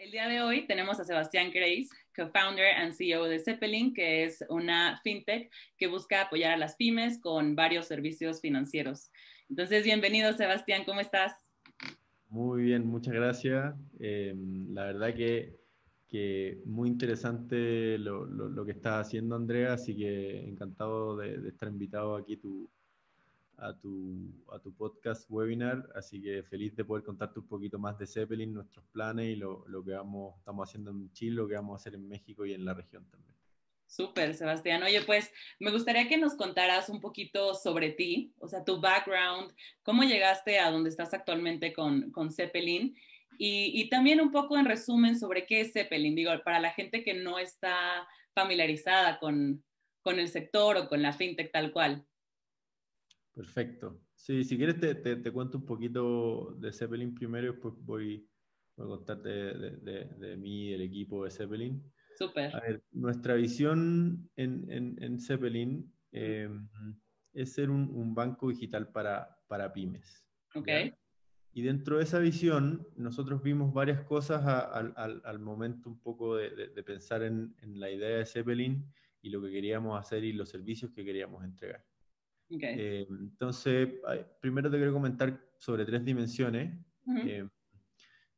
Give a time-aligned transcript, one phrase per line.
[0.00, 4.42] El día de hoy tenemos a Sebastián Grace, co-founder and CEO de Zeppelin, que es
[4.48, 9.10] una fintech que busca apoyar a las pymes con varios servicios financieros.
[9.50, 11.34] Entonces, bienvenido Sebastián, ¿cómo estás?
[12.30, 13.74] Muy bien, muchas gracias.
[13.98, 14.34] Eh,
[14.70, 15.58] la verdad que,
[16.08, 22.16] que muy interesante lo, que estás haciendo, Andrea, así que encantado de, de estar invitado
[22.16, 22.70] aquí tu,
[23.60, 27.98] a tu, a tu podcast webinar, así que feliz de poder contarte un poquito más
[27.98, 31.54] de Zeppelin, nuestros planes y lo, lo que vamos, estamos haciendo en Chile, lo que
[31.54, 33.34] vamos a hacer en México y en la región también.
[33.86, 34.82] Súper, Sebastián.
[34.84, 39.52] Oye, pues me gustaría que nos contaras un poquito sobre ti, o sea, tu background,
[39.82, 42.96] cómo llegaste a donde estás actualmente con, con Zeppelin
[43.36, 47.02] y, y, también un poco en resumen sobre qué es Zeppelin, digo, para la gente
[47.02, 49.64] que no está familiarizada con,
[50.02, 52.06] con el sector o con la fintech tal cual.
[53.34, 54.00] Perfecto.
[54.14, 58.28] Sí, si quieres te, te, te, cuento un poquito de Zeppelin primero y después voy,
[58.76, 61.82] voy a contarte de, de, de mí y del equipo de Zeppelin.
[62.18, 62.54] Súper.
[62.54, 66.50] A ver, nuestra visión en, en, en Zeppelin eh,
[67.32, 70.26] es ser un, un, banco digital para, para pymes.
[70.54, 70.66] Ok.
[70.66, 70.98] ¿ya?
[71.52, 76.00] Y dentro de esa visión, nosotros vimos varias cosas a, a, al, al, momento un
[76.00, 78.86] poco de, de pensar en, en, la idea de Zeppelin
[79.22, 81.84] y lo que queríamos hacer y los servicios que queríamos entregar.
[82.52, 82.74] Okay.
[82.78, 83.88] Eh, entonces,
[84.40, 86.76] primero te quiero comentar sobre tres dimensiones.
[87.06, 87.28] Uh -huh.
[87.28, 87.48] eh,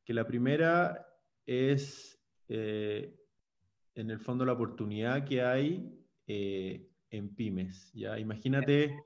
[0.04, 1.06] que la primera
[1.46, 3.16] es, eh,
[3.94, 7.92] en el fondo, la oportunidad que hay eh, en pymes.
[7.92, 8.18] ¿ya?
[8.18, 8.96] Imagínate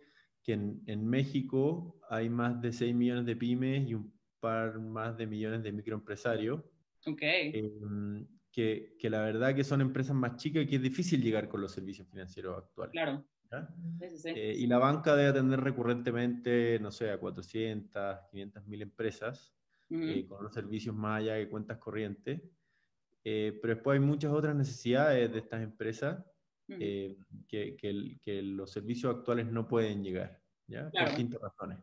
[0.42, 5.16] que en, en, México hay más de 6 millones de pymes y un par más
[5.16, 6.62] de millones de microempresarios.
[7.04, 7.52] Okay.
[7.54, 11.48] Em, que, que, la verdad que son empresas más chicas y que es difícil llegar
[11.48, 12.92] con los servicios financieros actuales.
[12.92, 13.24] Claro.
[13.98, 14.28] Sí, sí.
[14.30, 19.54] Eh, y la banca debe atender recurrentemente, no sé, a 400, 500 mil empresas,
[19.90, 20.18] uh -huh.
[20.20, 22.40] eh, con los servicios más allá de cuentas corrientes.
[23.24, 26.24] Eh, pero después hay muchas otras necesidades de estas empresas
[26.68, 27.16] uh -huh.
[27.48, 30.90] que, que, que, los servicios actuales no pueden llegar, ¿ya?
[30.90, 31.06] Claro.
[31.06, 31.78] Por distintas razones.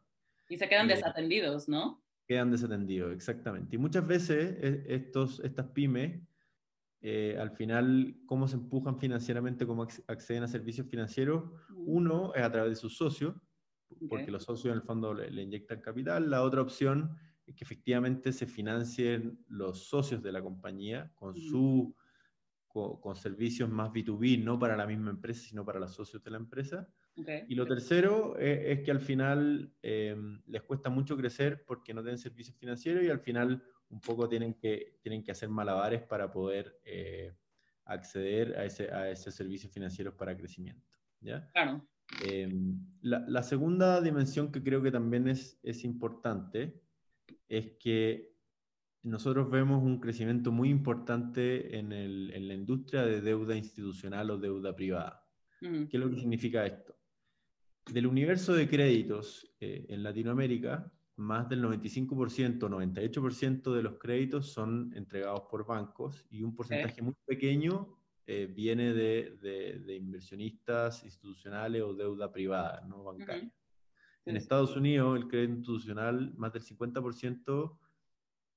[0.50, 2.04] Y se quedan desatendidos, ¿no?
[2.28, 3.76] Quedan desatendidos, exactamente.
[3.76, 4.56] Y muchas veces
[4.88, 6.22] estos, estas pymes
[7.06, 11.44] eh, al final, cómo se empujan financieramente, cómo acceden a servicios financieros.
[11.76, 13.36] Uno es a través de sus socios,
[14.08, 14.32] porque okay.
[14.32, 16.30] los socios en el fondo le, le, inyectan capital.
[16.30, 17.14] La otra opción
[17.46, 21.94] es que efectivamente se financien los socios de la compañía con, su,
[22.70, 26.32] con, con servicios más B2B, no para la misma empresa, sino para los socios de
[26.32, 26.88] la empresa.
[27.18, 27.44] Okay.
[27.50, 30.16] Y lo tercero es, es que al final eh,
[30.48, 33.62] les cuesta mucho crecer porque no tienen servicios financieros y al final
[33.94, 37.34] un poco tienen que, tienen que hacer malabares para poder eh,
[37.86, 40.98] acceder a ese, a esos servicios financieros para crecimiento.
[41.22, 41.48] ¿ya?
[41.54, 41.88] Claro.
[42.26, 42.52] Eh,
[43.02, 46.82] la, la, segunda dimensión que creo que también es, es importante
[47.48, 48.34] es que
[49.04, 54.38] nosotros vemos un crecimiento muy importante en, el, en la industria de deuda institucional o
[54.38, 55.28] deuda privada.
[55.62, 55.86] Mm.
[55.86, 56.96] ¿Qué es lo que significa esto?
[57.92, 64.92] Del universo de créditos eh, en Latinoamérica, más del 95%, 98% de los créditos son
[64.96, 71.82] entregados por bancos y un porcentaje muy pequeño eh, viene de, de, de, inversionistas institucionales
[71.82, 73.44] o deuda privada, no bancaria.
[73.44, 73.52] Uh -huh.
[74.26, 77.78] En Estados Unidos, el crédito institucional, más del 50%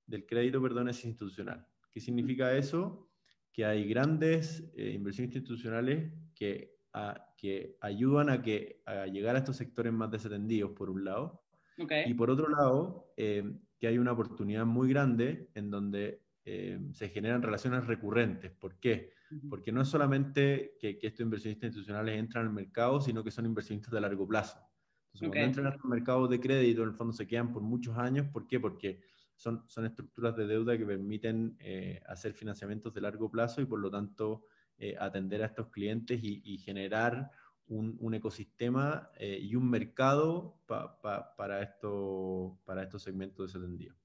[0.06, 1.66] del crédito, perdón, es institucional.
[1.91, 3.11] ¿Qué significa eso?
[3.53, 9.41] Que hay grandes eh, inversiones institucionales que, a, que ayudan a, que, a llegar a
[9.41, 11.43] estos sectores más desatendidos, por un lado,
[11.78, 12.04] Okay.
[12.06, 13.44] Y por otro lado, eh,
[13.78, 18.53] que hay una oportunidad muy grande en donde eh, se generan relaciones recurrentes.
[18.53, 19.12] ¿Por qué?
[19.50, 23.44] Porque no es solamente que, que, estos inversionistas institucionales entran al mercado, sino que son
[23.47, 24.59] inversionistas de largo plazo.
[25.06, 25.31] Entonces, okay.
[25.31, 28.28] cuando entran a los mercados de crédito, en el fondo se quedan por muchos años.
[28.28, 28.60] ¿Por qué?
[28.60, 29.00] Porque
[29.34, 33.81] son, son estructuras de deuda que permiten eh, hacer financiamientos de largo plazo y por
[33.81, 34.44] lo tanto
[34.78, 37.31] eh, atender a estos clientes y, y generar
[37.69, 43.97] un, un ecosistema eh, y un mercado pa, pa, para, esto, para estos segmentos desatendidos.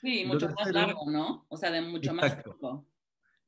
[0.00, 1.46] Sí, mucho tercero, más largo, ¿no?
[1.48, 2.86] O sea, de mucho exacto, más tiempo.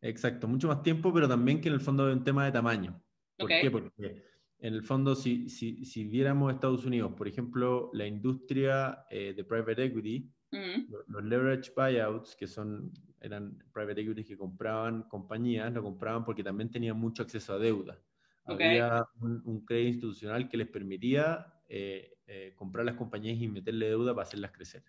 [0.01, 3.03] Exacto, mucho más tiempo, pero también que en el fondo es un tema de tamaño.
[3.37, 3.63] ¿Por okay.
[3.63, 3.71] qué?
[3.71, 4.25] Porque
[4.59, 9.45] en el fondo, si, si, si, viéramos Estados Unidos, por ejemplo, la industria eh, de
[9.45, 10.89] private equity, -huh.
[10.89, 16.43] los, los leverage buyouts, que son, eran private equity que compraban compañías, lo compraban porque
[16.43, 17.99] también tenían mucho acceso a deuda.
[18.47, 18.79] Okay.
[18.79, 23.89] Había un, un, crédito institucional que les permitía eh, eh, comprar las compañías y meterle
[23.89, 24.85] deuda para hacerlas crecer.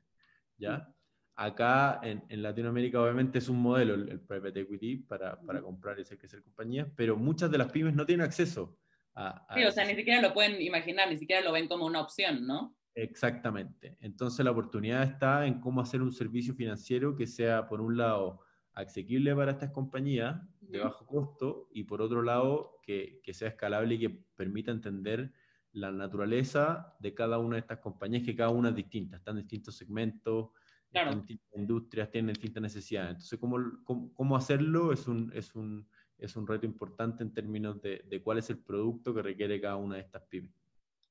[0.57, 0.87] ¿ya?
[1.35, 5.97] Acá en, en Latinoamérica obviamente es un modelo el, el private equity para, para, comprar
[5.97, 8.77] y hacer crecer compañías, pero muchas de las pymes no tienen acceso
[9.13, 9.45] a...
[9.47, 12.01] a sí, o sea, ni siquiera lo pueden imaginar, ni siquiera lo ven como una
[12.01, 12.75] opción, ¿no?
[12.95, 13.95] Exactamente.
[14.01, 18.41] Entonces la oportunidad está en cómo hacer un servicio financiero que sea, por un lado,
[18.83, 23.95] asequible para estas compañías de bajo costo y por otro lado que, que, sea escalable
[23.95, 25.31] y que permita entender
[25.71, 29.43] la naturaleza de cada una de estas compañías, que cada una es distinta, están en
[29.43, 30.49] distintos segmentos,
[30.85, 33.11] están en distintas industrias, tienen distintas necesidades.
[33.11, 35.87] Entonces, cómo, cómo, cómo hacerlo es un, es, un,
[36.17, 39.75] es un reto importante en términos de, de cuál es el producto que requiere cada
[39.77, 40.51] una de estas pymes.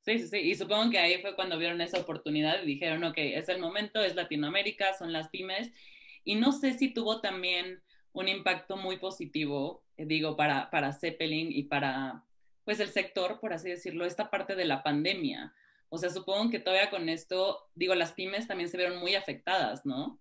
[0.03, 0.39] Sí, sí, sí.
[0.39, 4.01] Y supongo que ahí fue cuando vieron esa oportunidad y dijeron, ok, es el momento,
[4.01, 5.73] es Latinoamérica, son las pymes.
[6.27, 7.81] Y no sé si tuvo también
[8.13, 12.25] un impacto muy positivo, eh, digo, para, para Zeppelin y para,
[12.65, 15.55] pues, el sector, por así decirlo, esta parte de la pandemia.
[15.89, 19.87] O sea, supongo que todavía con esto, digo, las pymes también se vieron muy afectadas,
[19.87, 20.19] ¿no?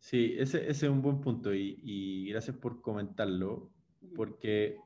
[0.00, 3.70] Sí, ese, ese es un buen punto y, y gracias por comentarlo,
[4.16, 4.76] porque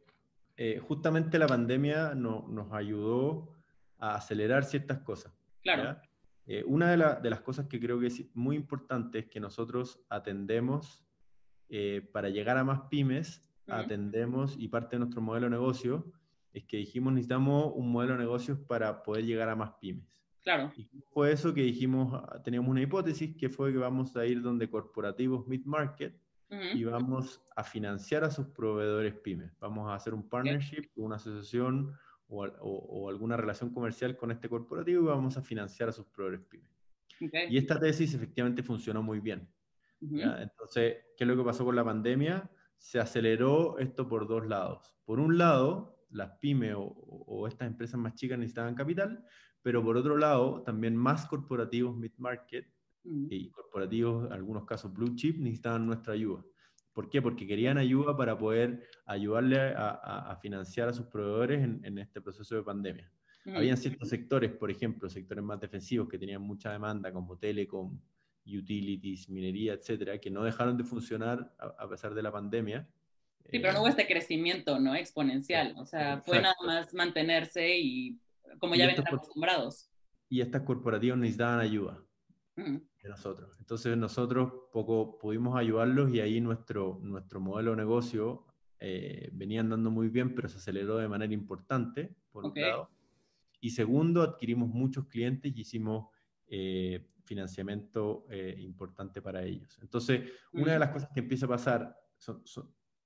[0.59, 3.57] eh, justamente la pandemia no, nos ayudó
[3.99, 5.33] a acelerar ciertas cosas.
[5.63, 5.99] Claro.
[6.47, 10.01] Eh, una de, de, las cosas que creo que es muy importante es que nosotros
[10.09, 11.05] atendemos,
[11.69, 16.13] eh, para llegar a más pymes, atendemos y parte de nuestro modelo de negocio
[16.53, 20.25] es que dijimos necesitamos un modelo de negocios para poder llegar a más pymes.
[20.43, 20.73] Claro.
[20.77, 24.41] Y fue eso que dijimos, ah, teníamos una hipótesis que fue que vamos a ir
[24.41, 26.17] donde corporativos mid-market
[26.49, 29.51] y vamos a financiar a sus proveedores pymes.
[29.59, 31.93] Vamos a hacer un partnership, una asociación
[32.29, 36.47] o, o, alguna relación comercial con este corporativo y vamos a financiar a sus proveedores
[36.47, 36.71] pymes.
[37.49, 39.49] Y esta tesis efectivamente funcionó muy bien.
[40.01, 42.51] Entonces, ¿qué es lo que pasó con la pandemia?
[42.77, 44.95] Se aceleró esto por dos lados.
[45.05, 49.25] Por un lado, las pymes o, o estas empresas más chicas necesitaban capital,
[49.63, 52.71] pero por otro lado, también más corporativos mid-market
[53.03, 56.45] y corporativos, en algunos casos blue chip, necesitaban nuestra ayuda.
[56.97, 57.21] ¿Por qué?
[57.21, 62.63] Porque querían ayuda para poder ayudarle a, financiar a sus proveedores en, este proceso de
[62.63, 63.13] pandemia.
[63.55, 68.01] Habían ciertos sectores, por ejemplo, sectores más defensivos que tenían mucha demanda, como telecom,
[68.47, 72.89] utilities, minería, etcétera, que no dejaron de funcionar a, pesar de la pandemia.
[73.51, 74.95] Sí, pero no hubo este crecimiento, ¿no?
[74.95, 75.75] Exponencial.
[75.77, 78.19] O sea, fue nada más mantenerse y
[78.59, 79.91] como ya ven acostumbrados.
[80.31, 82.03] Y estas corporativas necesitaban ayuda
[82.57, 82.81] de
[83.17, 83.57] nosotros.
[83.59, 88.45] Entonces nosotros poco pudimos ayudarlos y ahí nuestro, nuestro modelo de negocio
[88.79, 92.91] eh, venía andando muy bien, pero se aceleró de manera importante, por un lado.
[93.61, 96.09] Y segundo, adquirimos muchos clientes y hicimos
[96.47, 99.79] eh, financiamiento eh, importante para ellos.
[99.81, 102.43] Entonces, una de las cosas que empieza a pasar son,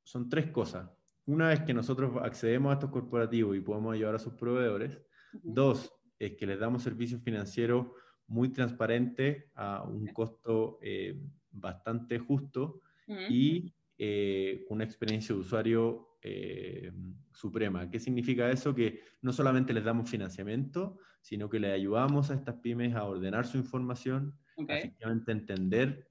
[0.03, 0.91] son, tres cosas.
[1.27, 4.99] Una es que nosotros accedemos a estos corporativos y podemos ayudar a sus proveedores.
[5.33, 7.87] Dos, es que les damos servicios financieros
[8.31, 12.81] muy transparente a un costo eh, bastante justo
[13.29, 16.93] y eh, una experiencia de usuario eh,
[17.33, 17.91] suprema.
[17.91, 18.73] ¿Qué significa eso?
[18.73, 23.47] Que no solamente les damos financiamiento, sino que les ayudamos a estas pymes a ordenar
[23.47, 24.39] su información,
[24.69, 26.09] a efectivamente entender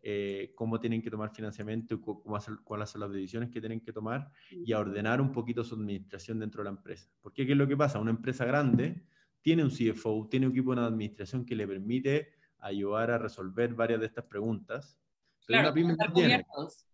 [0.55, 3.93] cómo tienen que tomar financiamiento y cómo hacer, cuáles son las decisiones que tienen que
[3.93, 7.09] tomar y a ordenar un poquito su administración dentro de la empresa.
[7.21, 7.97] Porque ¿qué es lo que pasa?
[7.99, 9.05] Una empresa grande
[9.41, 13.99] tiene un CFO, tiene un equipo de administración que le permite ayudar a resolver varias
[13.99, 14.99] de estas preguntas.
[15.45, 16.85] claro, estar cubiertos.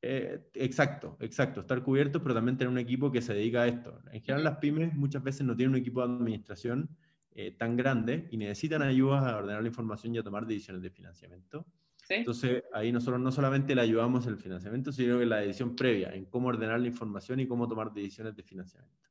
[0.00, 4.00] Eh, exacto, exacto, estar cubiertos, pero también tener un equipo que se dedica a esto.
[4.12, 6.88] En general, las pymes muchas veces no tienen un equipo de administración
[7.32, 10.90] eh, tan grande y necesitan ayuda a ordenar la información y a tomar decisiones de
[10.90, 11.66] financiamiento.
[12.08, 16.14] Entonces, ahí nosotros no solamente le ayudamos en el financiamiento, sino en la decisión previa,
[16.14, 19.08] en cómo ordenar la información y cómo tomar decisiones de financiamiento.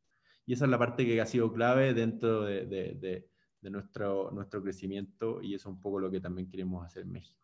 [0.48, 5.42] Y esa es la parte que ha sido clave dentro de, de, nuestro, nuestro crecimiento
[5.42, 7.38] y eso es un poco lo que también queremos hacer en México.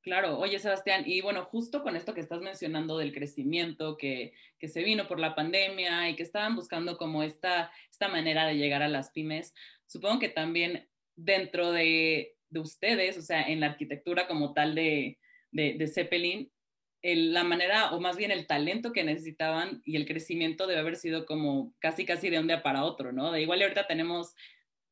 [0.00, 4.66] Claro, oye Sebastián, y bueno, justo con esto que estás mencionando del crecimiento que, que,
[4.66, 8.82] se vino por la pandemia y que estaban buscando como esta, esta manera de llegar
[8.82, 9.54] a las pymes,
[9.86, 15.18] supongo que también dentro de, de ustedes, o sea, en la arquitectura como tal de,
[15.50, 16.50] de, de Zeppelin,
[17.02, 21.26] la manera, o más bien el talento que necesitaban y el crecimiento debe haber sido
[21.26, 23.32] como casi, casi de un día para otro, ¿no?
[23.32, 24.34] De igual y ahorita tenemos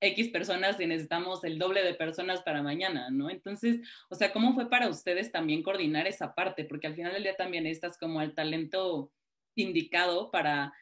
[0.01, 3.31] X personas y necesitamos el doble de personas para mañana, ¿no?
[3.31, 6.65] Entonces, o sea, ¿cómo fue para ustedes también coordinar esa parte?
[6.65, 9.13] Porque al final del día también estás como el talento
[9.55, 10.73] indicado para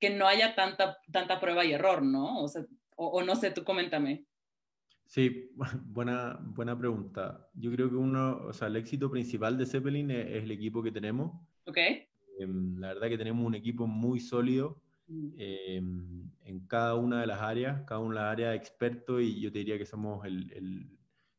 [0.00, 2.42] que no haya tanta, tanta prueba y error, ¿no?
[2.42, 2.64] O sea,
[2.96, 4.24] o no sé, tú coméntame.
[5.06, 5.50] Sí,
[5.86, 7.48] buena, buena pregunta.
[7.54, 10.92] Yo creo que uno, o sea, el éxito principal de Zeppelin es, el equipo que
[10.92, 11.32] tenemos.
[11.64, 11.78] Ok.
[12.38, 15.28] Em, la verdad que tenemos un equipo muy sólido mm.
[15.38, 19.50] em, en cada una de las áreas, cada una de las áreas experto y yo
[19.50, 20.90] te diría que somos el, el,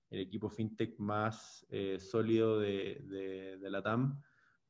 [0.10, 4.22] equipo fintech más eh, sólido de, de, de, la TAM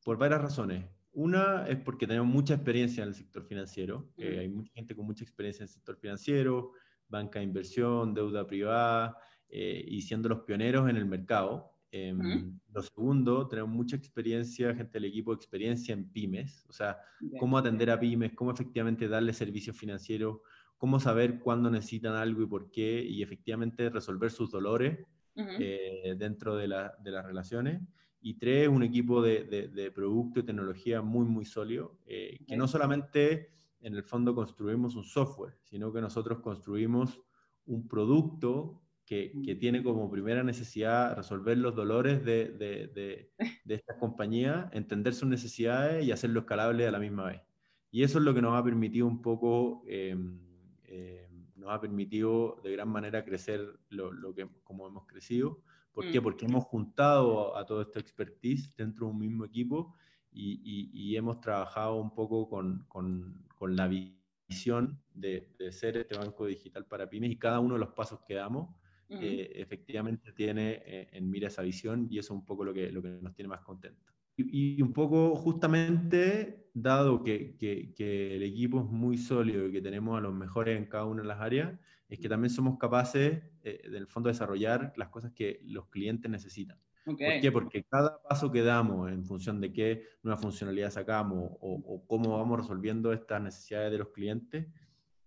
[0.04, 0.84] por varias razones.
[1.12, 4.40] Una es porque tenemos mucha experiencia en el sector financiero, mm.
[4.40, 6.74] hay mucha gente con mucha experiencia en el sector financiero,
[7.10, 9.18] banca de inversión, deuda privada,
[9.50, 11.72] eh, y siendo los pioneros en el mercado.
[11.90, 17.00] Em, lo segundo, tenemos mucha experiencia, gente del equipo, experiencia en pymes, o sea,
[17.40, 20.40] cómo atender a pymes, cómo efectivamente darle servicios financieros,
[20.78, 25.00] cómo saber cuándo necesitan algo y por qué, y efectivamente resolver sus dolores
[25.36, 27.82] eh, dentro de, de, las relaciones.
[28.22, 32.68] Y tres, un equipo de, de, producto y tecnología muy, muy sólido, eh, que no
[32.68, 33.50] solamente
[33.82, 37.22] en el fondo construimos un software, sino que nosotros construimos
[37.66, 43.32] un producto que, que, tiene como primera necesidad resolver los dolores de, de, de,
[43.64, 47.42] de esta compañía, entender sus necesidades y hacerlo escalable a la misma vez.
[47.90, 50.40] Y eso es lo que nos ha permitido un poco, em,
[50.84, 55.62] eh, nos ha permitido de gran manera crecer lo, lo, que, como hemos crecido.
[55.94, 56.20] ¿Por qué?
[56.20, 56.24] Mm.
[56.24, 59.96] Porque hemos juntado a todo este expertise dentro de un mismo equipo
[60.38, 65.98] y, y, y hemos trabajado un poco con, con, con la visión de, de, ser
[65.98, 68.70] este banco digital para pymes y cada uno de los pasos que damos
[69.10, 72.92] eh, efectivamente tiene eh, en mira esa visión y eso es un poco lo que,
[72.92, 74.14] lo que nos tiene más contentos.
[74.36, 80.16] Y, un poco justamente, dado que, que, el equipo es muy sólido y que tenemos
[80.16, 83.90] a los mejores en cada una de las áreas, es que también somos capaces, eh,
[83.90, 86.78] del fondo, de desarrollar las cosas que los clientes necesitan.
[87.08, 87.52] ¿Por qué?
[87.54, 92.60] Porque cada paso que damos en función de qué nueva funcionalidad sacamos o, cómo vamos
[92.60, 94.68] resolviendo estas necesidades de los clientes,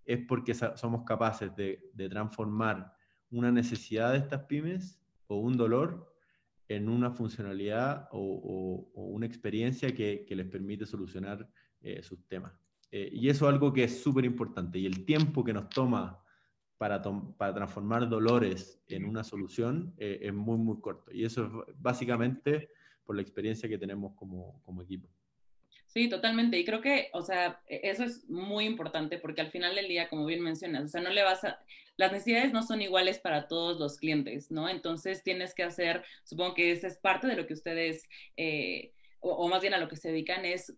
[0.05, 2.93] es porque somos capaces de, de transformar
[3.31, 6.15] una necesidad de estas pymes o un dolor
[6.69, 11.49] en una funcionalidad o, una experiencia que, les permite solucionar
[11.81, 12.53] eh, sus temas.
[12.91, 14.79] Eh, y eso es algo que es súper importante.
[14.79, 16.23] Y el tiempo que nos toma
[16.81, 17.03] para,
[17.37, 21.13] para transformar dolores en una solución eh, es muy, muy corto.
[21.13, 22.71] Y eso es básicamente
[23.05, 25.07] por la experiencia que tenemos como, como equipo.
[25.85, 26.59] Sí, totalmente.
[26.59, 30.09] Y creo que, o sea, e, eso es muy importante porque al final del día,
[30.09, 31.59] como bien mencionas, o sea, no le vas a,
[31.99, 34.67] las necesidades no son iguales para todos los clientes, ¿no?
[34.67, 38.09] Entonces tienes que hacer, supongo que esa es parte de lo que ustedes,
[38.39, 40.75] eh, o, más bien a lo que se dedican, es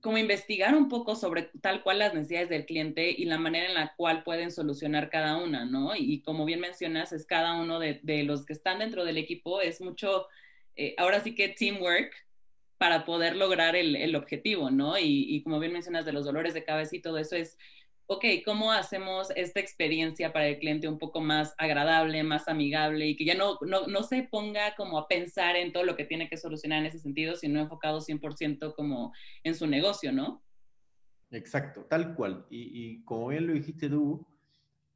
[0.00, 3.74] como investigar un poco sobre tal cual las necesidades del cliente y la manera en
[3.74, 5.96] la cual pueden solucionar cada una, ¿no?
[5.96, 9.80] Y, como bien mencionas, es cada uno de, los que están dentro del equipo, es
[9.80, 10.28] mucho,
[10.76, 12.12] eh, ahora sí que teamwork,
[12.78, 14.96] para poder lograr el, objetivo, ¿no?
[14.98, 17.58] Y, como bien mencionas de los dolores de cabeza y todo eso es,
[18.10, 23.16] ok, ¿cómo hacemos esta experiencia para el cliente un poco más agradable, más amigable y
[23.16, 26.38] que ya no, no, se ponga como a pensar en todo lo que tiene que
[26.38, 29.12] solucionar en ese sentido, sino enfocado 100% como
[29.44, 30.42] en su negocio, ¿no?
[31.30, 32.46] Exacto, tal cual.
[32.48, 34.26] Y, como bien lo dijiste tú,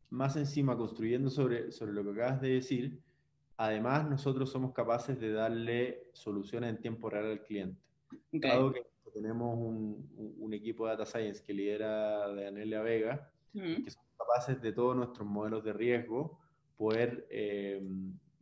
[0.08, 3.02] más encima construyendo sobre, sobre lo que acabas de decir,
[3.58, 7.80] Además, nosotros somos capaces de darle soluciones en tiempo real al cliente.
[8.32, 8.80] Dado que
[9.12, 14.94] tenemos un, equipo de Data Science que lidera Danelia Vega, que somos capaces de todos
[14.94, 16.38] nuestros modelos de riesgo
[16.76, 17.82] poder eh,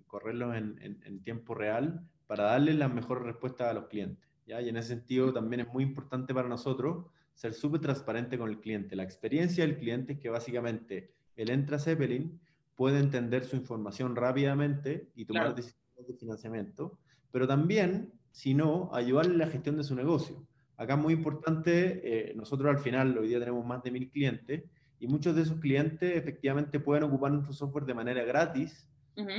[0.07, 4.29] correrlos en, tiempo real para darle las mejores respuestas a los clientes.
[4.47, 4.61] ¿ya?
[4.61, 8.61] Y en ese sentido también es muy importante para nosotros ser súper transparente con el
[8.61, 8.97] cliente.
[8.97, 12.41] La experiencia del cliente es que básicamente él entra a Zeppelin
[12.75, 16.99] puede entender su información rápidamente y tomar decisiones de financiamiento,
[17.31, 20.47] pero también, si no, ayudarle en la gestión de su negocio.
[20.81, 24.65] Acá es muy importante, eh, nosotros al final hoy día tenemos más de mil clientes
[24.99, 28.89] y muchos de esos clientes efectivamente pueden ocupar nuestro software de manera gratis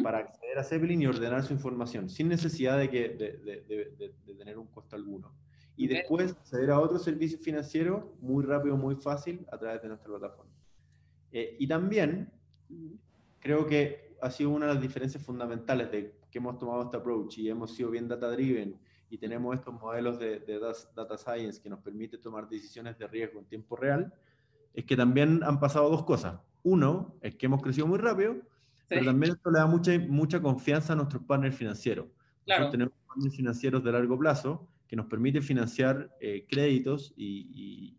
[0.04, 4.68] para acceder a Zeppelin y ordenar su información sin necesidad de, que, de, tener un
[4.68, 5.34] costo alguno.
[5.76, 10.10] Y después acceder a otro servicio financiero muy rápido, muy fácil a través de nuestra
[10.10, 10.54] plataforma.
[11.32, 12.32] Eh, y también
[13.40, 17.40] creo que ha sido una de las diferencias fundamentales de que hemos tomado este approach
[17.40, 18.80] y hemos sido bien data driven
[19.12, 20.40] y tenemos estos modelos de,
[20.96, 24.12] data science que nos permite tomar decisiones de riesgo en tiempo real,
[24.74, 26.40] es que también han pasado dos cosas.
[26.64, 28.38] Uno, es que hemos crecido muy rápido,
[28.88, 32.08] pero también esto le da mucha, mucha confianza a nuestros partners financieros.
[32.46, 32.70] Claro.
[32.70, 37.98] tenemos partners financieros de largo plazo que nos permiten financiar eh, créditos y,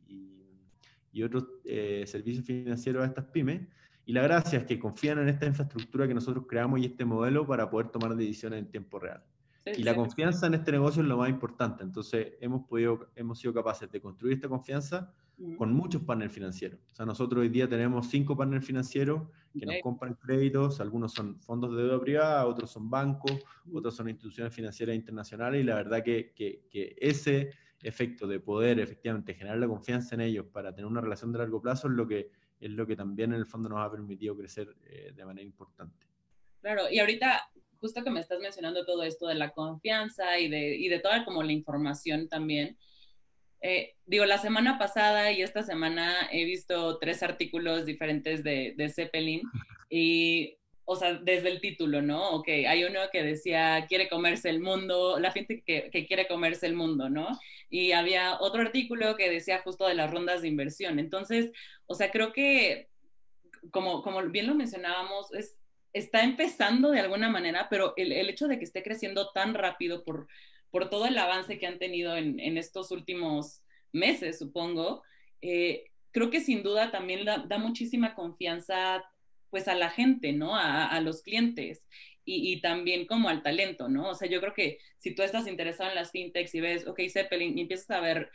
[1.12, 3.68] y, otros eh, servicios financieros a estas pymes
[4.06, 7.46] y la gracia es que confían en esta infraestructura que nosotros creamos y este modelo
[7.46, 9.22] para poder tomar decisiones en tiempo real.
[9.64, 11.82] Y la confianza en este negocio es lo más importante.
[11.82, 15.12] Entonces, hemos, podido, hemos sido capaces de construir esta confianza
[15.56, 16.78] con muchos partners financieros.
[16.92, 19.22] O sea, nosotros hoy día tenemos cinco partners financieros
[19.58, 20.80] que nos compran créditos.
[20.80, 23.38] Algunos son fondos de deuda privada, otros son bancos,
[23.72, 25.60] otros son instituciones financieras internacionales.
[25.60, 27.50] Y la verdad que, que, que ese
[27.82, 31.60] efecto de poder efectivamente generar la confianza en ellos para tener una relación de largo
[31.60, 32.30] plazo es lo que
[32.62, 36.06] es lo que también en el fondo nos ha permitido crecer eh, de manera importante.
[36.60, 37.40] Claro, y ahorita,
[37.82, 41.24] justo que me estás mencionando todo esto de la confianza y de, y de toda
[41.24, 42.78] como la información también,
[43.60, 48.88] eh, digo, la semana pasada y esta semana he visto tres artículos diferentes de, de
[48.88, 49.42] Zeppelin
[49.90, 52.30] y o sea, desde el título, ¿no?
[52.30, 56.66] Ok, hay uno que decía, quiere comerse el mundo, la gente que, que, quiere comerse
[56.66, 57.28] el mundo, ¿no?
[57.70, 60.98] Y había otro artículo que decía justo de las rondas de inversión.
[60.98, 61.52] Entonces,
[61.86, 62.88] o sea, creo que,
[63.70, 65.61] como, como bien lo mencionábamos, es,
[65.92, 70.04] está empezando de alguna manera, pero el, el hecho de que esté creciendo tan rápido
[70.04, 70.28] por,
[70.70, 75.02] por todo el avance que han tenido en, en estos últimos meses, supongo,
[75.42, 79.04] eh, creo que sin duda también da, muchísima confianza
[79.50, 80.56] pues a la gente, ¿no?
[80.56, 81.86] A, a los clientes
[82.24, 84.10] y, y, también como al talento, ¿no?
[84.10, 87.00] O sea, yo creo que si tú estás interesado en las fintechs y ves, ok,
[87.10, 88.30] Zeppelin, y empiezas a ver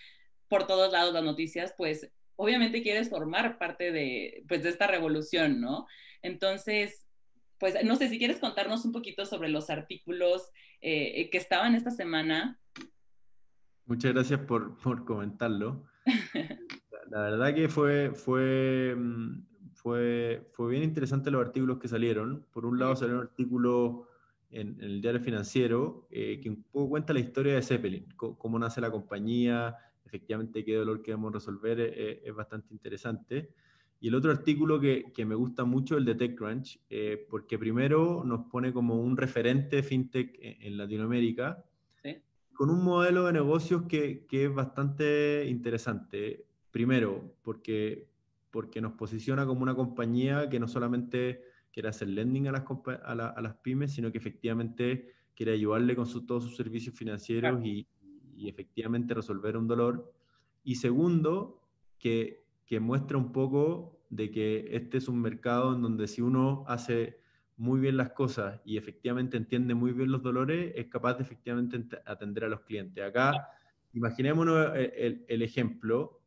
[0.48, 5.60] por todos lados las noticias, pues obviamente quieres formar parte de, pues, de esta revolución,
[5.60, 5.88] ¿no?
[6.22, 7.07] Entonces,
[7.60, 11.92] pues no sé si quieres contarnos un poquito sobre los artículos eh, que estaban esta
[11.92, 12.60] semana.
[13.86, 15.86] Muchas gracias por, por comentarlo.
[17.10, 22.46] La verdad que fue, fue, mm, fue, fue bien interesante los artículos que salieron.
[22.52, 24.10] Por un lado salió un artículo
[24.50, 28.60] en, en el diario financiero eh, que un poco cuenta la historia de Zeppelin, cómo,
[28.60, 33.54] nace la compañía, efectivamente qué dolor queremos resolver, eh, es bastante interesante.
[34.00, 38.24] Y el otro artículo que, que, me gusta mucho, el de TechCrunch, eh, porque primero
[38.24, 41.66] nos pone como un referente fintech en, en Latinoamérica,
[42.04, 42.18] ¿Sí?
[42.54, 46.46] con un modelo de negocios que, que, es bastante interesante.
[46.70, 48.08] Primero, porque,
[48.52, 52.64] porque nos posiciona como una compañía que no solamente quiere hacer lending a las,
[53.04, 56.96] a, la, a las pymes, sino que efectivamente quiere ayudarle con su, todos sus servicios
[56.96, 57.66] financieros claro.
[57.66, 57.88] y,
[58.36, 60.14] y efectivamente resolver un dolor.
[60.64, 61.64] Y segundo,
[61.98, 66.66] que que muestra un poco de que este es un mercado en donde si uno
[66.68, 67.20] hace
[67.56, 71.84] muy bien las cosas y efectivamente entiende muy bien los dolores, es capaz de efectivamente
[72.06, 73.04] atender a los clientes.
[73.04, 73.50] Acá,
[73.94, 76.22] imaginémonos el, el, el ejemplo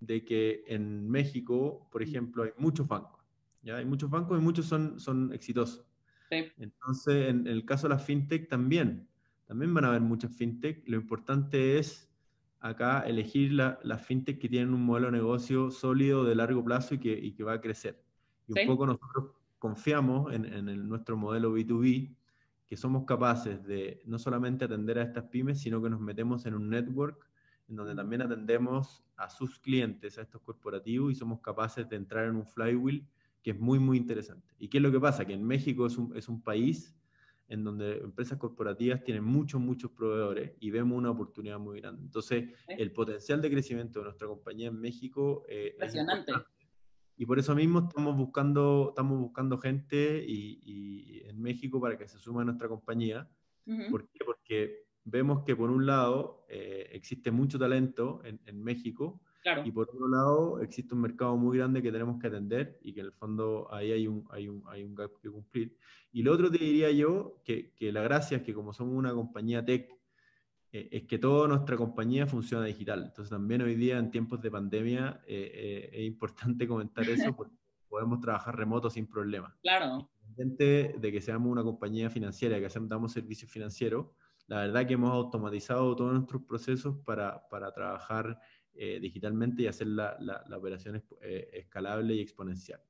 [0.00, 3.24] de que en México, por ejemplo, hay muchos bancos.
[3.62, 3.76] ¿ya?
[3.76, 5.86] Hay muchos bancos y muchos son, son exitosos.
[6.28, 6.46] Sí.
[6.58, 9.08] Entonces, en el caso de las fintech también,
[9.46, 10.82] también van a haber muchas fintech.
[10.88, 12.11] Lo importante es
[12.62, 16.94] acá elegir las la fintech que tienen un modelo de negocio sólido de largo plazo
[16.94, 18.02] y que, y que va a crecer.
[18.46, 18.60] Y ¿Sí?
[18.60, 22.14] un poco nosotros confiamos en, en el, nuestro modelo B2B,
[22.66, 26.54] que somos capaces de no solamente atender a estas pymes, sino que nos metemos en
[26.54, 27.28] un network
[27.68, 32.26] en donde también atendemos a sus clientes, a estos corporativos, y somos capaces de entrar
[32.28, 33.06] en un flywheel
[33.42, 34.54] que es muy, muy interesante.
[34.58, 35.24] ¿Y qué es lo que pasa?
[35.24, 36.94] Que en México es un, es un país
[37.52, 42.02] en donde empresas corporativas tienen muchos, muchos proveedores y vemos una oportunidad muy grande.
[42.02, 42.74] Entonces, ¿Sí?
[42.78, 46.32] el potencial de crecimiento de nuestra compañía en México eh, es importante.
[47.14, 52.08] Y por eso mismo estamos buscando, estamos buscando gente y, y en México para que
[52.08, 53.28] se sume a nuestra compañía.
[53.66, 53.90] Uh -huh.
[53.90, 54.24] ¿Por qué?
[54.24, 59.62] Porque vemos que por un lado eh, existe mucho talento en, en México, Claro.
[59.64, 63.00] Y por otro lado, existe un mercado muy grande que tenemos que atender y que
[63.00, 65.76] en el fondo ahí hay un, hay un, hay un gap que cumplir.
[66.12, 69.12] Y lo otro te diría yo, que, que la gracia es que como somos una
[69.12, 69.90] compañía tech,
[70.72, 73.04] eh, es que toda nuestra compañía funciona digital.
[73.04, 77.54] Entonces también hoy día en tiempos de pandemia eh, eh, es importante comentar eso porque
[77.88, 79.54] podemos trabajar remoto sin problema.
[79.62, 80.08] Claro.
[80.34, 84.06] De que seamos una compañía financiera, que damos servicios financieros,
[84.46, 88.40] la verdad que hemos automatizado todos nuestros procesos para, para trabajar
[88.74, 92.80] eh, digitalmente y hacer la, la, la operación eh, escalable y exponencial.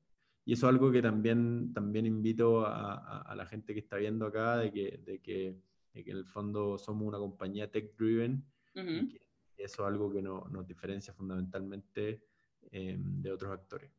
[0.45, 3.97] Y eso es algo que también, también invito a, a, a, la gente que está
[3.97, 5.55] viendo acá, de que, de que,
[5.93, 8.43] de que en el fondo somos una compañía tech-driven,
[8.75, 9.03] uh -huh.
[9.03, 9.09] y
[9.55, 12.23] que eso es algo que no, nos diferencia fundamentalmente
[12.71, 13.91] eh, de otros actores.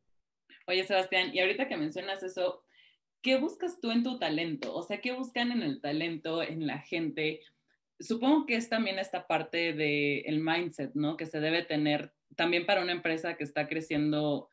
[0.67, 2.63] Oye, Sebastián, y ahorita que mencionas eso,
[3.21, 4.73] ¿qué buscas tú en tu talento?
[4.75, 7.41] O sea, ¿qué buscan en el talento, en la gente?
[7.99, 11.17] Supongo que es también esta parte del el mindset, ¿no?
[11.17, 14.49] Que se debe tener también para una empresa que está creciendo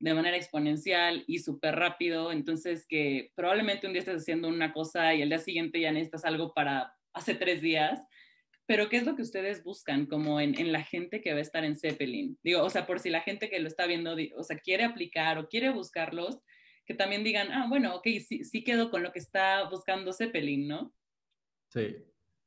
[0.00, 5.14] de manera exponencial y súper rápido, entonces que probablemente un día estés haciendo una cosa
[5.14, 8.00] y el día siguiente ya necesitas algo para hace tres días,
[8.66, 11.42] pero ¿qué es lo que ustedes buscan como en, en, la gente que va a
[11.42, 12.36] estar en Zeppelin?
[12.42, 15.38] Digo, o sea, por si la gente que lo está viendo, o sea, quiere aplicar
[15.38, 16.40] o quiere buscarlos,
[16.84, 20.66] que también digan, ah, bueno, ok, sí, sí quedo con lo que está buscando Zeppelin,
[20.66, 20.92] ¿no?
[21.68, 21.96] Sí,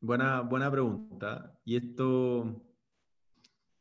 [0.05, 1.59] Buena, buena pregunta.
[1.65, 2.63] Y esto,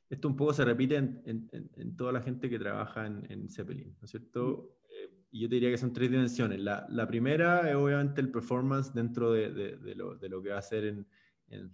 [0.08, 3.50] esto un poco se repite en, en, en toda la gente que trabaja en, en
[3.50, 4.78] Zeppelin, ¿no es cierto?
[4.88, 6.60] Eh, y yo te diría que son tres dimensiones.
[6.60, 10.48] La, la primera es obviamente el performance dentro de, de, de, lo, de lo, que
[10.48, 11.06] va a hacer en,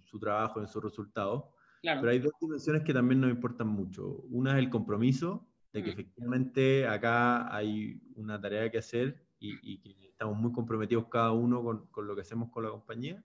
[0.03, 1.45] su trabajo, en sus resultados.
[1.81, 2.01] Claro.
[2.01, 4.25] Pero hay dos dimensiones que también nos importan mucho.
[4.31, 5.93] Una es el compromiso, de que mm.
[5.93, 11.63] efectivamente acá hay una tarea que hacer y, y, que estamos muy comprometidos cada uno
[11.63, 13.23] con, con lo que hacemos con la compañía.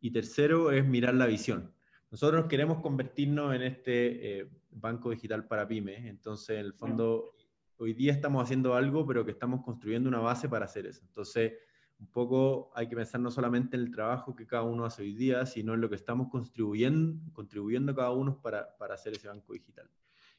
[0.00, 1.72] Y tercero es mirar la visión.
[2.10, 7.34] Nosotros queremos convertirnos en este eh, banco digital para pymes, entonces en el fondo
[7.78, 11.02] hoy día estamos haciendo algo, pero que estamos construyendo una base para hacer eso.
[11.06, 11.52] Entonces,
[11.98, 15.14] un poco hay que pensar no solamente en el trabajo que cada uno hace hoy
[15.14, 19.52] día, sino en lo que estamos contribuyendo, contribuyendo cada uno para, para hacer ese banco
[19.52, 19.88] digital.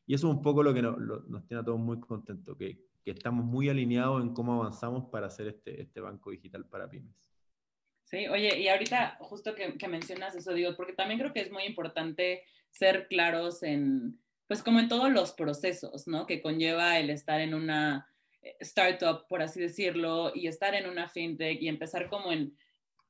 [0.05, 2.83] Y eso es un poco lo que nos, nos tiene a todos muy contentos, que,
[3.03, 7.13] que, estamos muy alineados en cómo avanzamos para hacer este, este banco digital para pymes.
[8.09, 11.63] Sí, oye, y ahorita justo que, mencionas eso, digo, porque también creo que es muy
[11.63, 16.25] importante ser claros en, pues como en todos los procesos, ¿no?
[16.25, 18.07] Que conlleva el estar en una
[18.41, 22.57] eh, startup, por así decirlo, y estar en una fintech y empezar como en,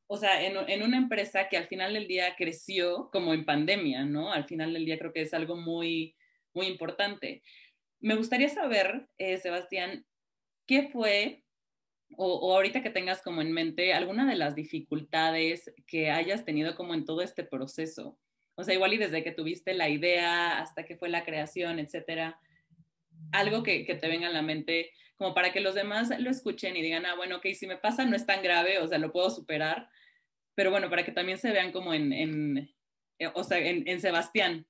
[0.08, 4.04] o sea, en, en, una empresa que al final del día creció como en pandemia,
[4.04, 4.34] ¿no?
[4.34, 6.14] Al final del día creo que es algo muy,
[6.54, 7.42] muy importante.
[8.02, 10.06] Me gustaría saber, eh, Sebastián,
[10.66, 11.46] ¿qué fue,
[12.18, 16.94] o, ahorita que tengas como en mente, alguna de las dificultades que hayas tenido como
[16.94, 18.18] en todo este proceso?
[18.56, 22.40] O sea, igual y desde que tuviste la idea hasta que fue la creación, etcétera,
[23.32, 26.76] algo que, que, te venga a la mente, como para que los demás lo escuchen
[26.76, 29.12] y digan, ah, bueno, ok, si me pasa no es tan grave, o sea, lo
[29.12, 29.90] puedo superar,
[30.56, 32.70] pero bueno, para que también se vean como en, en
[33.20, 34.66] eh, o sea, en, en, Sebastián.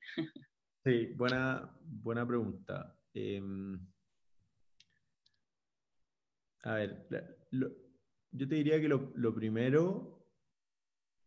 [0.84, 2.95] Sí, buena, buena pregunta.
[3.13, 3.41] Eh,
[6.63, 7.07] a ver,
[7.51, 7.71] lo,
[8.31, 10.19] yo te diría que lo, lo primero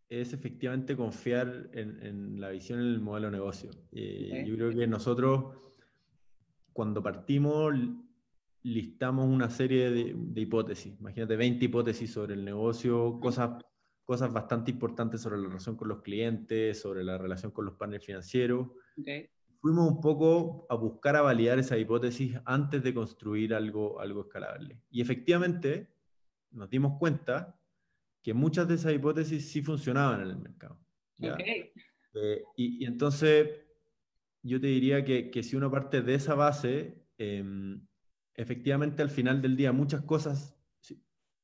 [0.08, 3.70] es efectivamente confiar en, en, la visión en el modelo de negocio.
[3.92, 4.46] Eh, okay.
[4.46, 5.56] Yo creo que nosotros,
[6.72, 7.74] cuando partimos,
[8.62, 10.98] listamos una serie de, de, hipótesis.
[11.00, 13.62] Imagínate 20 hipótesis sobre el negocio, cosas,
[14.04, 18.04] cosas bastante importantes sobre la relación con los clientes, sobre la relación con los partners
[18.04, 18.68] financieros.
[19.00, 19.30] Okay.
[19.62, 24.83] Fuimos un poco a buscar a validar esa hipótesis antes de construir algo, algo escalable.
[24.90, 25.88] Y efectivamente
[26.51, 27.57] nos dimos cuenta
[28.22, 30.81] que muchas de esas hipótesis sí funcionaban en el mercado.
[31.16, 31.72] Okay.
[32.14, 33.51] Eh, y, y, entonces
[34.42, 37.44] yo te diría que, que, si uno parte de esa base, eh,
[38.35, 40.57] efectivamente al final del día muchas cosas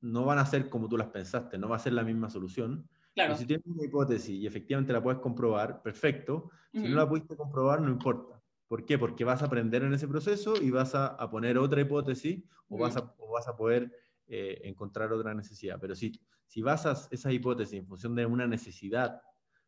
[0.01, 2.89] no van a ser como tú las pensaste, no va a ser la misma solución.
[3.19, 3.37] Claro.
[3.37, 6.51] Si tienes una hipótesis y efectivamente la puedes comprobar, perfecto.
[6.73, 6.91] Si uh -huh.
[6.91, 8.41] no la pudiste comprobar, no importa.
[8.69, 8.97] ¿Por qué?
[8.97, 12.75] Porque vas a aprender en ese proceso y vas a, a poner otra hipótesis o,
[12.75, 12.83] uh -huh.
[12.83, 13.91] vas a, o vas a poder
[14.29, 15.79] eh, encontrar otra necesidad.
[15.81, 16.13] Pero si,
[16.47, 19.21] si basas esa hipótesis en función de una necesidad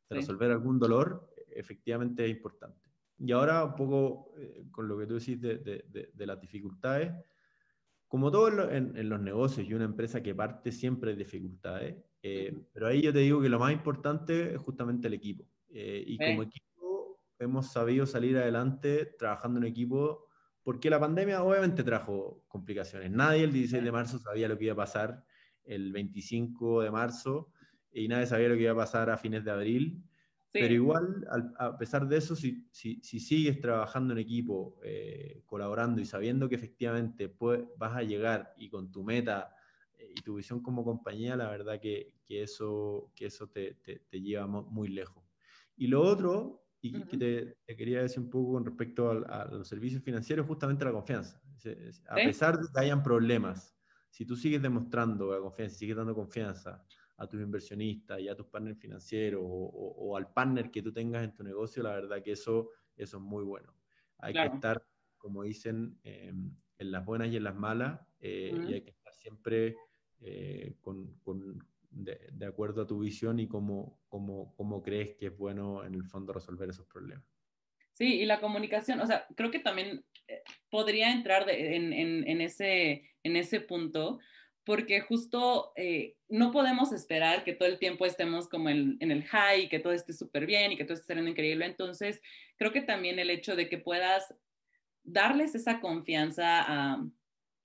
[0.09, 0.15] de sí.
[0.15, 2.89] resolver algún dolor, efectivamente es importante.
[3.19, 6.41] Y ahora un poco eh, con lo que tú decís de, de, de, de las
[6.41, 7.13] dificultades,
[8.07, 12.54] como todo en, en, los negocios y una empresa que parte siempre de dificultades, eh,
[12.72, 15.44] pero ahí yo te digo que lo más importante es justamente el equipo.
[15.70, 20.26] Eh, y como equipo hemos sabido salir adelante trabajando en equipo
[20.62, 23.11] porque la pandemia obviamente trajo complicaciones.
[23.11, 25.24] Nadie el 16 de marzo sabía lo que iba a pasar
[25.64, 27.52] el 25 de marzo
[27.92, 30.04] y nadie sabía lo que iba a pasar a fines de abril.
[30.48, 30.59] Sí.
[30.61, 31.26] Pero igual,
[31.59, 36.48] a pesar de eso, si, si, si sigues trabajando en equipo, eh, colaborando y sabiendo
[36.48, 39.54] que efectivamente puedes, vas a llegar y con tu meta
[40.14, 44.20] y tu visión como compañía, la verdad que, que eso, que eso te, te, te,
[44.20, 45.25] lleva muy lejos.
[45.77, 47.09] Y lo otro, y uh -huh.
[47.09, 50.85] que te, te, quería decir un poco con respecto a, a, los servicios financieros, justamente
[50.85, 51.40] la confianza.
[52.09, 53.77] A pesar de que hayan problemas,
[54.09, 56.85] si tú sigues demostrando la confianza, sigues dando confianza
[57.16, 60.90] a tus inversionistas y a tus partners financieros o, o, o, al partner que tú
[60.92, 63.75] tengas en tu negocio, la verdad que eso, eso es muy bueno.
[64.18, 64.51] Hay claro.
[64.51, 64.87] que estar,
[65.18, 66.33] como dicen, eh,
[66.79, 68.70] en las buenas y en las malas, eh, uh -huh.
[68.70, 69.77] y hay que estar siempre
[70.20, 75.26] eh, con, con de, de, acuerdo a tu visión y cómo, cómo, cómo crees que
[75.26, 77.24] es bueno en el fondo resolver esos problemas.
[77.94, 82.40] Sí, y la comunicación, o sea, creo que también eh, podría entrar en, en, en,
[82.40, 84.18] ese, en ese punto,
[84.64, 89.24] porque justo eh, no podemos esperar que todo el tiempo estemos como en, en el
[89.24, 91.66] high, que todo esté súper bien y que todo esté saliendo increíble.
[91.66, 92.22] Entonces,
[92.56, 94.35] creo que también el hecho de que puedas
[95.02, 97.04] darles esa confianza a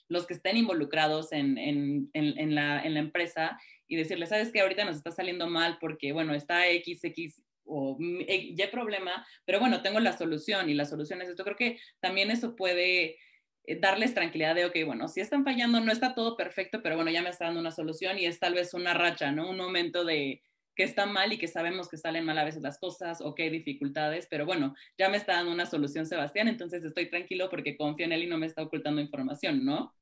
[0.08, 4.86] los que estén involucrados en, en, en la, la, empresa y decirles, sabes que ahorita
[4.86, 10.18] nos está saliendo mal porque, bueno, está XX o Y problema, pero bueno, tengo la
[10.18, 11.44] solución y la solución es esto.
[11.44, 13.18] Creo que también eso puede
[13.66, 17.12] eh, darles tranquilidad de, ok, bueno, si están fallando, no está todo perfecto, pero bueno,
[17.12, 19.50] ya me está dando una solución y es tal vez una racha, ¿no?
[19.50, 20.42] Un momento de
[20.76, 23.44] que está mal y que sabemos que salen mal a veces las cosas o que
[23.44, 27.78] hay dificultades, pero bueno, ya me está dando una solución Sebastián, entonces estoy tranquilo porque
[27.78, 29.96] confío en él y no me está ocultando información, ¿no?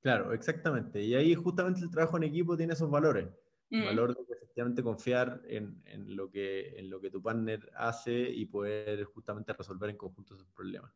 [0.00, 1.02] Claro, exactamente.
[1.02, 3.26] Y ahí justamente el trabajo en equipo tiene esos valores.
[3.70, 3.84] El mm.
[3.84, 8.46] valor de efectivamente confiar en, en, lo que, en lo que tu partner hace y
[8.46, 10.92] poder justamente resolver en conjunto esos problemas.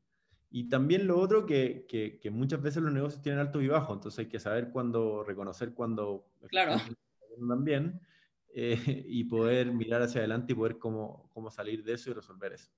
[0.50, 3.96] Y también lo otro, que, que, que, muchas veces los negocios tienen altos y bajos,
[3.96, 6.76] entonces hay que saber cuándo, reconocer cuándo claro.
[7.60, 8.00] bien
[8.54, 12.52] eh, y poder mirar hacia adelante y poder cómo, cómo salir de eso y resolver
[12.52, 12.70] eso.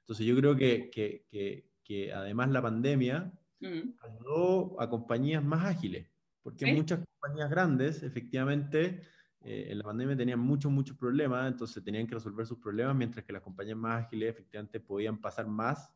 [0.00, 6.08] Entonces yo creo que, que, que además la pandemia ayudó a compañías más ágiles,
[6.42, 9.02] porque muchas compañías grandes, efectivamente,
[9.42, 13.24] eh, en la pandemia tenían muchos, muchos problemas, entonces tenían que resolver sus problemas, mientras
[13.24, 15.92] que las compañías más ágiles efectivamente podían pasar más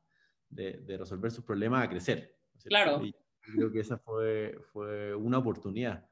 [0.49, 2.37] de, de resolver sus problemas a crecer.
[2.65, 3.03] claro.
[3.05, 3.15] Y
[3.57, 6.07] creo que esa fue, fue una oportunidad.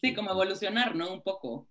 [0.00, 1.12] sí, como evolucionar, ¿no?
[1.12, 1.68] Un poco.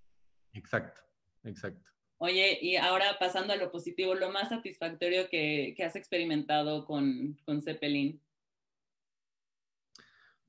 [0.56, 1.02] Exacto,
[1.44, 1.90] exacto.
[2.18, 7.38] Oye, y ahora pasando a lo positivo, lo más satisfactorio que, que has experimentado con,
[7.46, 8.22] con Zeppelin.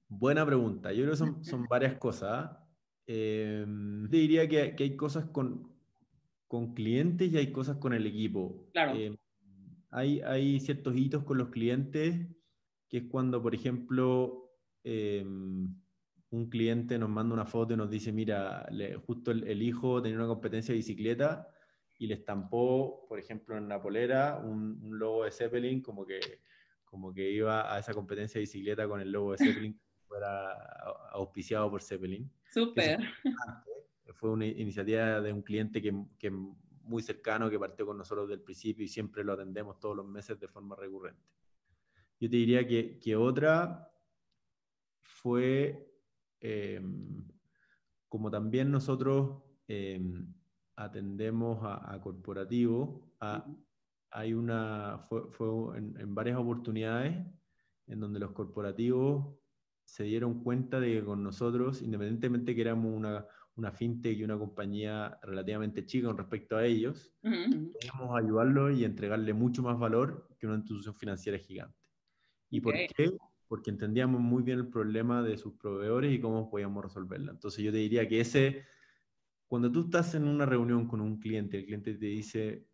[0.09, 0.93] Buena pregunta.
[0.93, 2.57] Yo creo que son, son varias cosas.
[3.09, 3.65] Eh,
[4.09, 5.73] diría que, que, hay cosas con,
[6.47, 8.69] con clientes y hay cosas con el equipo.
[8.73, 8.97] Claro.
[8.97, 9.17] Eh,
[9.91, 12.29] hay, hay ciertos hitos con los clientes,
[12.89, 14.53] que es cuando, por ejemplo,
[14.85, 15.25] eh,
[16.37, 18.69] un cliente nos manda una foto y nos dice, mira,
[19.07, 21.49] justo el, hijo tenía una competencia de bicicleta
[21.99, 26.21] y le estampó, por ejemplo, en la polera un, un, logo de Zeppelin, como que,
[26.85, 30.53] como que iba a esa competencia de bicicleta con el logo de Zeppelin fuera
[31.13, 32.31] auspiciado por Zeppelin.
[32.53, 33.01] Súper.
[34.15, 38.41] Fue una iniciativa de un cliente que, que muy cercano, que partió con nosotros del
[38.41, 41.23] principio y siempre lo atendemos todos los meses de forma recurrente.
[42.21, 43.91] Yo te diría que, que otra
[45.01, 45.96] fue,
[46.41, 47.27] em,
[48.09, 50.33] como también nosotros em,
[50.77, 53.01] atendemos a, a corporativos,
[54.11, 57.27] hay una, fue, fue en, en, varias oportunidades
[57.87, 59.37] en donde los corporativos
[59.85, 64.39] se dieron cuenta de que con nosotros, independientemente que éramos una, una fintech y una
[64.39, 70.47] compañía relativamente chica con respecto a ellos, podíamos ayudarlos y entregarle mucho más valor que
[70.47, 71.79] una institución financiera gigante.
[72.51, 73.17] ¿Y por qué?
[73.49, 77.31] Porque entendíamos muy bien el problema de sus proveedores y cómo podíamos resolverlo.
[77.33, 78.65] Entonces yo te diría que ese,
[79.47, 82.67] cuando tú estás en una reunión con un cliente, el cliente te dice,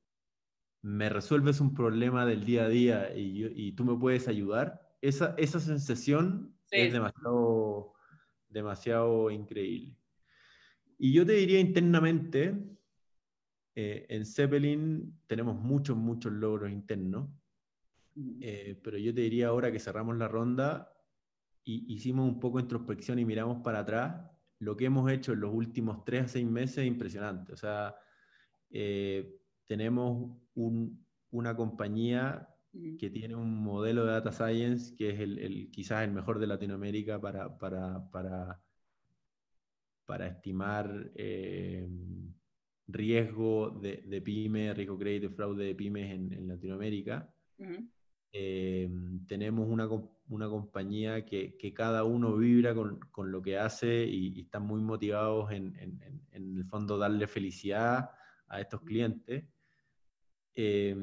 [0.83, 5.35] me resuelves un problema del día a día y, y tú me puedes ayudar, esa,
[5.37, 7.93] esa sensación es demasiado,
[8.49, 9.97] demasiado increíble.
[10.99, 12.57] Y yo te diría internamente,
[13.75, 17.29] eh, en Zeppelin tenemos muchos, muchos logros internos,
[18.41, 20.93] eh, pero yo te diría ahora que cerramos la ronda
[21.65, 25.41] y hicimos un poco de introspección y miramos para atrás, lo que hemos hecho en
[25.41, 27.53] los últimos tres a seis meses es impresionante.
[27.53, 27.95] O sea,
[28.71, 32.49] eh, tenemos un, una compañía
[32.99, 36.47] que tiene un modelo de data science que es el, el quizás el mejor de
[36.47, 38.63] Latinoamérica para, para, para,
[40.07, 41.87] para estimar eh,
[42.87, 47.33] riesgo de, de, pyme, riesgo crédito y fraude de pymes en, en Latinoamérica.
[48.33, 48.89] Eh,
[49.27, 49.89] tenemos una,
[50.29, 54.63] una compañía que, que, cada uno vibra con, con lo que hace y, y están
[54.63, 56.01] muy motivados en, en,
[56.33, 58.11] en, el fondo darle felicidad
[58.49, 59.45] a estos clientes.
[60.55, 60.97] Eh,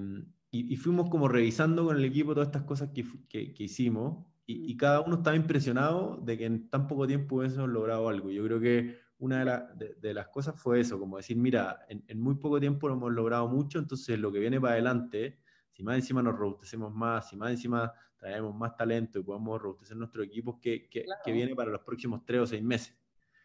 [0.52, 4.26] y, y, fuimos como revisando con el equipo todas estas cosas que, que, que hicimos
[4.48, 8.32] y, y, cada uno estaba impresionado de que en tan poco tiempo hubiésemos logrado algo.
[8.32, 11.86] Yo creo que una de, la, de, de las cosas fue eso, como decir, mira,
[11.90, 15.38] en, en, muy poco tiempo lo hemos logrado mucho, entonces lo que viene para adelante,
[15.80, 19.96] si más encima nos robustecemos más, si más encima traemos más talento y podemos robustecer
[19.96, 21.22] nuestro equipo, que, que, claro.
[21.24, 22.94] que viene para los próximos tres o seis meses.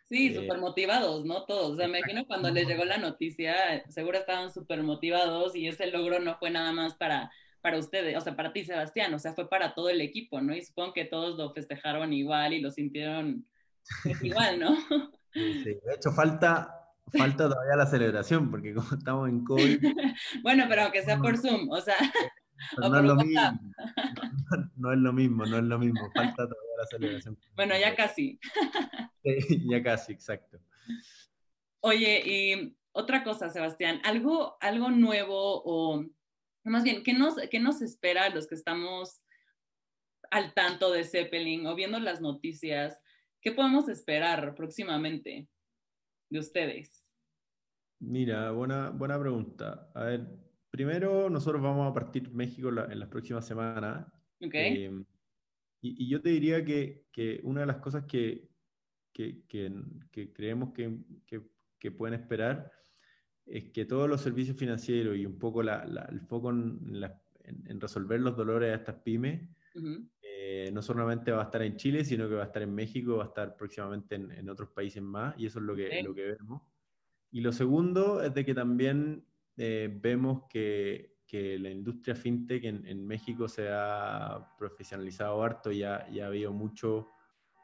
[0.08, 1.44] Sí, eh, súper motivados, ¿no?
[1.44, 1.74] Todos.
[1.74, 5.86] O sea, me imagino cuando les llegó la noticia, seguro estaban súper motivados y ese
[5.86, 9.32] logro no fue nada más para, para ustedes, o sea, para ti, Sebastián, o sea,
[9.34, 10.56] fue para todo el equipo, ¿no?
[10.56, 13.46] Y supongo que todos lo festejaron igual y lo sintieron
[14.02, 14.76] pues, igual, ¿no?
[15.32, 19.78] Sí, de hecho, falta, falta todavía la celebración, porque como estamos en COVID.
[20.42, 21.96] bueno, pero aunque sea por Zoom, o sea.
[22.78, 23.40] O no, es lo mismo,
[24.50, 27.38] no, no es lo mismo, no es lo mismo, falta todavía la celebración.
[27.56, 28.38] Bueno, ya casi.
[29.68, 30.58] ya casi, exacto.
[31.80, 36.04] Oye, y otra cosa, Sebastián, algo, algo nuevo o
[36.64, 39.20] más bien, ¿qué nos, ¿qué nos espera a los que estamos
[40.30, 43.00] al tanto de Zeppelin o viendo las noticias?
[43.42, 45.48] ¿Qué podemos esperar próximamente
[46.30, 47.10] de ustedes?
[48.00, 49.90] Mira, buena, buena pregunta.
[49.94, 50.26] A ver,
[50.70, 54.06] primero nosotros vamos a partir México la, en las próximas semanas.
[54.40, 54.84] Okay.
[54.84, 55.04] Eh,
[55.80, 58.48] y, y, yo te diría que, que una de las cosas que,
[59.12, 60.98] que, que, creemos que,
[61.78, 62.72] que, pueden esperar
[63.46, 66.80] es que todos los servicios financieros y un poco la, la, el foco en,
[67.44, 70.08] en, en, resolver los dolores de estas pymes, uh -huh.
[70.56, 73.16] Eh, no solamente va a estar en Chile, sino que va a estar en México,
[73.16, 76.14] va a estar próximamente en, en otros países más, y eso es lo que, lo
[76.14, 76.62] que vemos.
[77.30, 82.86] Y lo segundo es de que también eh, vemos que, que, la industria fintech en,
[82.86, 87.08] en, México se ha profesionalizado harto, ya, ya ha habido mucho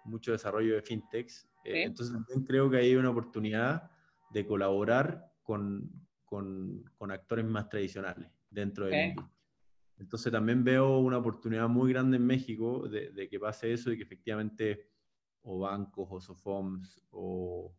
[0.05, 1.45] mucho desarrollo de fintechs.
[1.65, 1.79] Eh, ¿Sí?
[1.79, 3.91] Eh, entonces también creo que hay una oportunidad
[4.31, 5.91] de colaborar con,
[6.25, 9.40] con, con actores más tradicionales dentro de la industria.
[10.01, 14.03] Entonces también veo una oportunidad muy grande en México de, que pase eso y que
[14.03, 14.89] efectivamente
[15.43, 17.77] o bancos o SOFOMS o,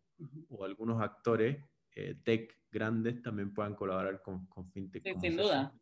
[0.49, 1.57] o algunos actores
[1.95, 5.03] eh, tech grandes también puedan colaborar con, con FinTech.
[5.19, 5.73] sin duda.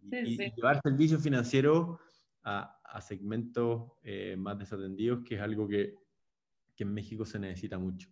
[0.00, 1.98] Y, llevar servicios financieros
[2.44, 5.96] a, a segmentos eh, más desatendidos, que es algo que,
[6.76, 8.08] que en México se necesita mucho.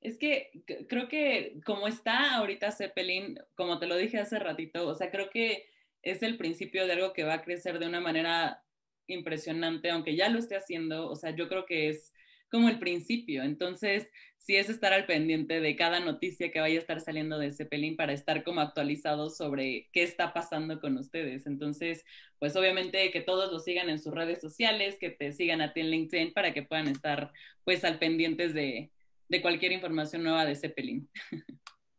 [0.00, 4.94] Es que creo que como está ahorita Zeppelin, como te lo dije hace ratito, o
[4.94, 5.64] sea, creo que
[6.02, 8.62] es el principio de algo que va a crecer de una manera
[9.06, 12.12] impresionante, aunque ya lo esté haciendo, o sea, yo creo que es
[12.50, 13.42] como el principio.
[13.42, 17.50] Entonces, sí es estar al pendiente de cada noticia que vaya a estar saliendo de
[17.50, 21.46] Zeppelin para estar como actualizados sobre qué está pasando con ustedes.
[21.46, 22.04] Entonces,
[22.38, 25.80] pues obviamente que todos lo sigan en sus redes sociales, que te sigan a ti
[25.80, 27.32] en LinkedIn para que puedan estar
[27.64, 28.90] pues al pendientes de,
[29.28, 31.08] de cualquier información nueva de Zeppelin.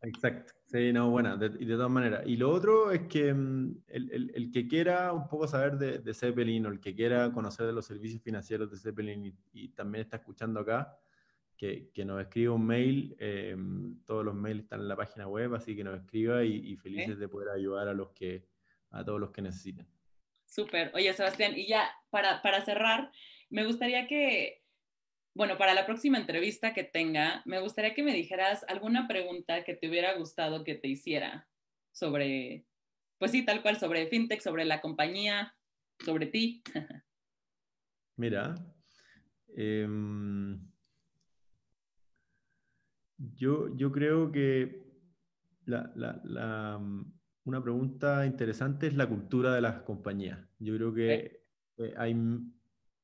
[0.02, 0.59] Exacto.
[0.72, 2.22] Sí, no, bueno, y de todas maneras.
[2.28, 6.14] Y lo otro es que mm, el, el, que quiera un poco saber de, de,
[6.14, 10.18] Zeppelin o el que quiera conocer de los servicios financieros de Zeppelin y, también está
[10.18, 10.96] escuchando acá,
[11.58, 13.16] que, que nos escriba un mail.
[13.18, 13.58] Eh,
[14.06, 17.28] todos los mails están en la página web, así que nos escriba y, felices de
[17.28, 18.46] poder ayudar a, los que,
[18.92, 19.88] a todos los que necesiten.
[20.46, 20.92] Súper.
[20.94, 23.12] Oye, Sebastián, y ya para, para cerrar,
[23.50, 24.62] me gustaría que
[25.40, 29.74] bueno, para la próxima entrevista que tenga, me gustaría que me dijeras alguna pregunta que
[29.74, 31.48] te hubiera gustado que te hiciera
[31.94, 32.66] sobre,
[33.18, 35.56] pues sí, tal cual, sobre FinTech, sobre la compañía,
[36.04, 36.62] sobre ti.
[38.18, 38.54] Mira,
[39.56, 40.60] em,
[43.18, 44.84] yo, yo creo que
[47.46, 50.46] una pregunta interesante es la cultura de las compañías.
[50.60, 51.46] Yo creo que
[51.78, 52.14] eh, hay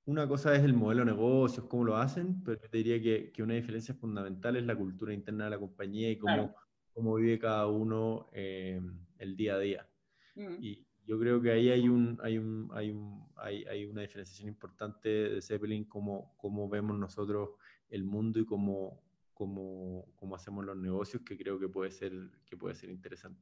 [0.06, 3.32] una cosa es el modelo de negocios, cómo lo hacen, pero yo te diría que,
[3.32, 6.56] que, una diferencia fundamental es la cultura interna de la compañía y cómo,
[6.94, 8.80] cómo vive cada uno eh,
[9.18, 9.90] el día a día.
[10.36, 10.58] Mm.
[10.60, 14.48] Y yo creo que ahí hay, un, hay, un, hay, un, hay, hay una diferenciación
[14.48, 17.50] importante de Zeppelin, cómo, cómo vemos nosotros
[17.90, 19.02] el mundo y cómo,
[19.34, 22.14] cómo, cómo, hacemos los negocios, que creo que puede ser,
[22.46, 23.42] que puede ser interesante.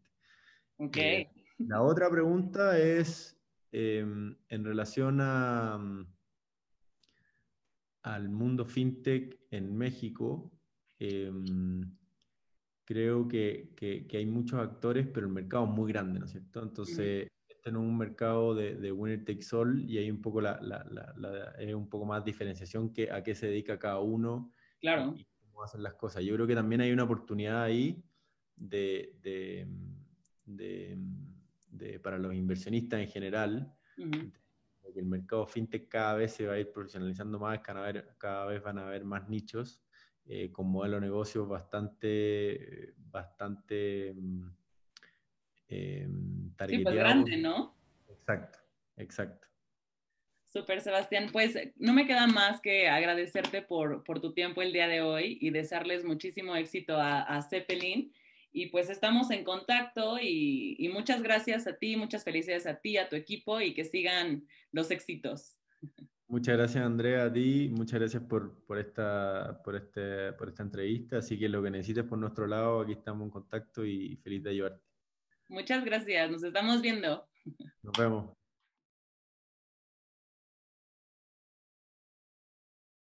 [0.78, 1.04] Okay.
[1.04, 3.38] Eh, la otra pregunta es
[3.72, 5.78] em, en relación a
[8.04, 10.52] al mundo fintech en México,
[11.00, 11.82] em,
[12.86, 16.62] creo que, que, hay muchos actores, pero el mercado es muy grande, ¿no es cierto?
[16.62, 20.60] Entonces, este es un mercado de, de winner takes all y hay un poco, la,
[20.62, 20.86] la,
[21.16, 25.16] la, un poco más diferenciación que a qué se dedica cada uno claro.
[25.18, 26.24] y, cómo hacen las cosas.
[26.24, 28.04] Yo creo que también hay una oportunidad ahí
[28.56, 29.68] de, de,
[30.46, 33.74] de para los inversionistas en general,
[34.94, 38.46] que el mercado fintech cada vez se va a ir profesionalizando más, cada vez, cada
[38.46, 39.82] vez van a haber más nichos
[40.26, 44.16] eh, con modelo de negocio bastante, bastante
[45.68, 46.08] eh,
[46.68, 47.76] sí, pues grande, ¿no?
[48.08, 48.60] Exacto,
[48.98, 49.48] exacto.
[50.46, 51.30] Super, Sebastián.
[51.32, 55.40] Pues no me queda más que agradecerte por, por, tu tiempo el día de hoy
[55.42, 58.14] y desearles muchísimo éxito a, a Zeppelin
[58.54, 63.10] y pues estamos en contacto y, muchas gracias a ti, muchas felicidades a ti, a
[63.10, 65.58] tu equipo y que sigan los éxitos.
[66.28, 71.18] Muchas gracias Andrea, a ti, muchas gracias por, por, esta, por, este, por esta entrevista,
[71.18, 74.52] así que lo que necesites por nuestro lado, aquí estamos en contacto y feliz de
[74.52, 74.84] ayudarte.
[75.50, 77.28] Muchas gracias, nos estamos viendo.
[77.82, 78.43] Nos vemos.